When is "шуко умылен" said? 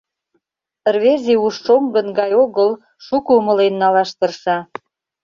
3.05-3.73